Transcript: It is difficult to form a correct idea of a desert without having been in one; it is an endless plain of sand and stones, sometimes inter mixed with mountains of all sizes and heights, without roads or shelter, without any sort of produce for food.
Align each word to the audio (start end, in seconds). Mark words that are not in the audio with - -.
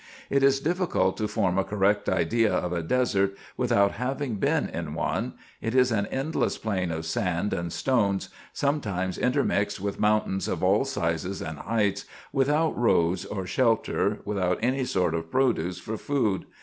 It 0.31 0.41
is 0.41 0.59
difficult 0.59 1.15
to 1.17 1.27
form 1.27 1.59
a 1.59 1.63
correct 1.63 2.09
idea 2.09 2.51
of 2.51 2.73
a 2.73 2.81
desert 2.81 3.35
without 3.55 3.91
having 3.91 4.37
been 4.37 4.67
in 4.67 4.95
one; 4.95 5.35
it 5.61 5.75
is 5.75 5.91
an 5.91 6.07
endless 6.07 6.57
plain 6.57 6.89
of 6.89 7.05
sand 7.05 7.53
and 7.53 7.71
stones, 7.71 8.29
sometimes 8.51 9.15
inter 9.19 9.43
mixed 9.43 9.79
with 9.79 9.99
mountains 9.99 10.47
of 10.47 10.63
all 10.63 10.85
sizes 10.85 11.39
and 11.39 11.59
heights, 11.59 12.05
without 12.33 12.75
roads 12.75 13.25
or 13.25 13.45
shelter, 13.45 14.21
without 14.25 14.57
any 14.63 14.85
sort 14.85 15.13
of 15.13 15.29
produce 15.29 15.77
for 15.77 15.97
food. 15.99 16.45